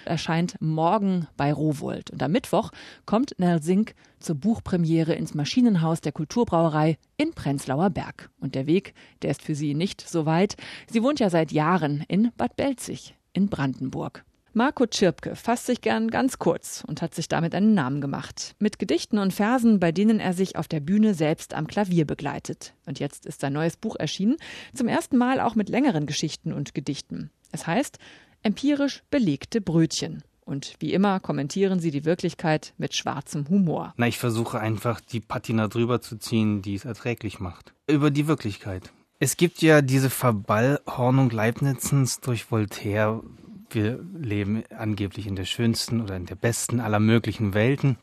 Erscheint 0.05 0.57
morgen 0.61 1.27
bei 1.37 1.53
Rowold 1.53 2.11
und 2.11 2.23
am 2.23 2.33
Mittwoch 2.33 2.71
kommt 3.07 3.35
Nell 3.39 3.63
Sink 3.63 3.95
zur 4.21 4.37
Buchpremiere 4.37 5.15
ins 5.15 5.35
Maschinenhaus 5.35 6.01
der 6.01 6.13
Kulturbrauerei 6.13 6.99
in 7.17 7.33
Prenzlauer 7.33 7.91
Berg. 7.91 8.31
Und 8.41 8.55
der 8.55 8.67
Weg, 8.67 8.95
der 9.23 9.31
ist 9.31 9.43
für 9.43 9.55
sie 9.55 9.75
nicht 9.75 10.01
so 10.01 10.27
weit. 10.27 10.57
Sie 10.91 11.03
wohnt 11.03 11.21
ja 11.21 11.31
seit 11.31 11.53
Jahren 11.53 12.05
in 12.09 12.33
Bad 12.37 12.57
Belzig 12.57 13.17
in 13.33 13.49
Brandenburg. 13.49 14.25
Marco 14.57 14.87
Tschirpke 14.87 15.35
fasst 15.35 15.67
sich 15.67 15.81
gern 15.81 16.11
ganz 16.11 16.39
kurz 16.39 16.85
und 16.87 17.03
hat 17.03 17.13
sich 17.13 17.27
damit 17.27 17.57
einen 17.57 17.75
Namen 17.75 18.01
gemacht. 18.01 18.55
Mit 18.61 18.79
Gedichten 18.79 19.19
und 19.19 19.35
Versen, 19.35 19.81
bei 19.81 19.91
denen 19.91 20.21
er 20.21 20.33
sich 20.33 20.55
auf 20.55 20.69
der 20.69 20.79
Bühne 20.79 21.15
selbst 21.15 21.55
am 21.55 21.67
Klavier 21.67 22.07
begleitet. 22.07 22.73
Und 22.87 23.01
jetzt 23.01 23.27
ist 23.27 23.41
sein 23.41 23.53
neues 23.53 23.77
Buch 23.77 23.97
erschienen, 23.97 24.37
zum 24.73 24.87
ersten 24.87 25.17
Mal 25.17 25.41
auch 25.41 25.57
mit 25.57 25.69
längeren 25.69 26.07
Geschichten 26.07 26.53
und 26.53 26.73
Gedichten. 26.73 27.33
Es 27.51 27.67
heißt 27.67 27.99
Empirisch 28.45 29.03
belegte 29.11 29.63
Brötchen. 29.63 30.23
Und 30.45 30.75
wie 30.79 30.93
immer 30.93 31.19
kommentieren 31.19 31.81
sie 31.81 31.91
die 31.91 32.05
Wirklichkeit 32.05 32.75
mit 32.77 32.95
schwarzem 32.95 33.49
Humor. 33.49 33.95
Na, 33.97 34.07
ich 34.07 34.19
versuche 34.19 34.61
einfach 34.61 35.01
die 35.01 35.21
Patina 35.21 35.67
drüber 35.69 36.03
zu 36.03 36.19
ziehen, 36.19 36.61
die 36.61 36.75
es 36.75 36.85
erträglich 36.85 37.41
macht. 37.41 37.73
Über 37.87 38.11
die 38.11 38.27
Wirklichkeit. 38.27 38.93
Es 39.19 39.39
gibt 39.39 39.63
ja 39.63 39.81
diese 39.81 40.11
Verballhornung 40.11 41.31
Leibnizens 41.31 42.21
durch 42.21 42.51
Voltaire, 42.51 43.23
wir 43.71 44.05
leben 44.15 44.63
angeblich 44.77 45.27
in 45.27 45.37
der 45.37 45.47
schönsten 45.47 46.03
oder 46.03 46.15
in 46.17 46.27
der 46.27 46.35
besten 46.35 46.81
aller 46.81 47.01
möglichen 47.01 47.55
Welten. 47.55 47.97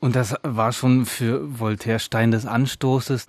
Und 0.00 0.16
das 0.16 0.36
war 0.42 0.72
schon 0.72 1.06
für 1.06 1.58
Voltaire 1.58 1.98
Stein 1.98 2.30
des 2.30 2.44
Anstoßes. 2.44 3.26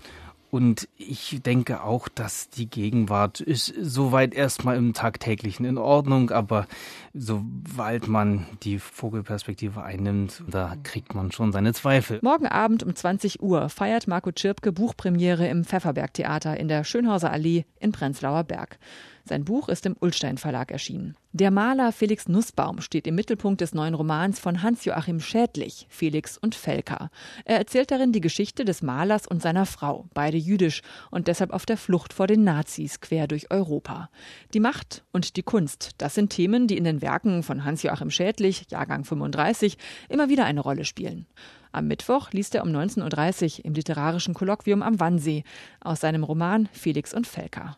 Und 0.54 0.88
ich 0.98 1.42
denke 1.42 1.82
auch, 1.82 2.08
dass 2.08 2.48
die 2.48 2.70
Gegenwart 2.70 3.40
ist 3.40 3.74
soweit 3.82 4.36
erstmal 4.36 4.78
im 4.78 4.94
Tagtäglichen 4.94 5.66
in 5.66 5.80
Ordnung, 5.80 6.30
aber 6.30 6.68
sobald 7.12 8.08
man 8.08 8.46
die 8.62 8.78
Vogelperspektive 8.78 9.82
einnimmt, 9.82 10.44
da 10.48 10.76
kriegt 10.84 11.16
man 11.16 11.32
schon 11.32 11.52
seine 11.52 11.74
Zweifel. 11.74 12.20
Morgen 12.22 12.46
Abend 12.46 12.84
um 12.84 12.96
20 12.96 13.42
Uhr 13.42 13.68
feiert 13.70 14.08
Marco 14.08 14.32
Tschirpke 14.32 14.72
Buchpremiere 14.72 15.48
im 15.48 15.64
Pfefferberg 15.64 16.14
Theater 16.14 16.56
in 16.56 16.68
der 16.68 16.84
Schönhauser 16.84 17.32
Allee 17.32 17.66
in 17.80 17.92
Prenzlauer 17.92 18.44
Berg. 18.44 18.78
Sein 19.26 19.46
Buch 19.46 19.70
ist 19.70 19.86
im 19.86 19.96
Ullstein 20.02 20.38
Verlag 20.38 20.70
erschienen. 20.70 21.16
Der 21.32 21.50
Maler 21.50 21.94
Felix 21.94 22.28
Nussbaum 22.28 22.82
steht 22.82 23.08
im 23.08 23.16
Mittelpunkt 23.16 23.62
des 23.62 23.74
neuen 23.74 23.94
Romans 23.94 24.38
von 24.38 24.62
Hans-Joachim 24.62 25.22
Schädlich, 25.22 25.88
Felix 25.90 26.38
und 26.38 26.56
Felka. 26.56 27.10
Er 27.46 27.58
erzählt 27.58 27.92
darin 27.92 28.12
die 28.12 28.20
Geschichte 28.20 28.66
des 28.66 28.82
Malers 28.82 29.26
und 29.26 29.42
seiner 29.42 29.66
Frau, 29.66 30.10
beide 30.14 30.36
jüdisch 30.36 30.82
und 31.10 31.30
deshalb 31.30 31.54
auf 31.54 31.66
der 31.66 31.78
Flucht 31.78 32.12
vor 32.12 32.28
den 32.28 32.44
Nazis 32.44 33.00
quer 33.00 33.28
durch 33.28 33.50
Europa. 33.50 34.10
Die 34.54 34.60
Macht 34.60 35.04
und 35.14 35.38
die 35.38 35.44
Kunst, 35.44 35.92
das 36.00 36.16
sind 36.16 36.30
Themen, 36.30 36.68
die 36.68 36.78
in 36.78 36.84
den 36.84 37.02
Werken 37.02 37.44
von 37.44 37.64
Hans-Joachim 37.64 38.12
Schädlich, 38.12 38.66
Jahrgang 38.72 39.06
35, 39.06 39.78
immer 40.10 40.28
wieder 40.28 40.44
eine 40.44 40.60
Rolle 40.60 40.84
spielen. 40.84 41.28
Am 41.72 41.88
Mittwoch 41.88 42.32
liest 42.32 42.56
er 42.56 42.64
um 42.64 42.70
19.30 42.70 43.60
Uhr 43.60 43.66
im 43.66 43.74
literarischen 43.74 44.34
Kolloquium 44.34 44.84
am 44.84 45.00
Wannsee 45.00 45.46
aus 45.80 46.02
seinem 46.02 46.26
Roman 46.26 46.68
Felix 46.74 47.14
und 47.14 47.26
Felka. 47.26 47.78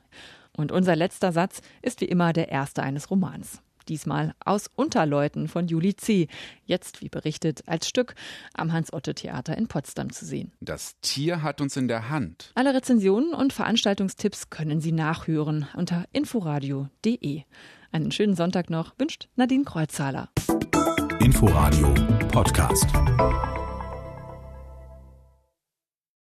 Und 0.58 0.72
unser 0.72 0.96
letzter 0.96 1.32
Satz 1.32 1.62
ist 1.82 2.02
wie 2.02 2.06
immer 2.06 2.34
der 2.34 2.50
erste 2.50 2.84
eines 2.84 3.10
Romans. 3.10 3.62
Diesmal 3.88 4.34
aus 4.44 4.70
Unterleuten 4.76 5.48
von 5.48 5.68
Juli 5.68 5.96
C., 5.96 6.28
jetzt, 6.66 7.02
wie 7.02 7.10
berichtet, 7.10 7.64
als 7.68 7.88
Stück 7.88 8.16
am 8.54 8.74
Hans-Otto-Theater 8.74 9.58
in 9.58 9.68
Potsdam 9.68 10.12
zu 10.12 10.26
sehen. 10.26 10.52
Das 10.60 11.00
Tier 11.02 11.44
hat 11.44 11.62
uns 11.62 11.78
in 11.78 11.88
der 11.88 12.10
Hand. 12.10 12.52
Alle 12.56 12.74
Rezensionen 12.74 13.34
und 13.34 13.54
Veranstaltungstipps 13.54 14.50
können 14.50 14.82
Sie 14.82 14.92
nachhören 14.92 15.68
unter 15.76 16.06
inforadio.de. 16.14 17.44
Einen 17.92 18.12
schönen 18.12 18.36
Sonntag 18.36 18.70
noch 18.70 18.94
wünscht 18.98 19.30
Nadine 19.36 19.64
Kreuzhaler. 19.64 20.30
Inforadio 21.20 21.94
Podcast. 22.30 22.88